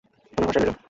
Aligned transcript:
তোমার 0.33 0.47
ভরসায় 0.47 0.63
রইলুম। 0.63 0.77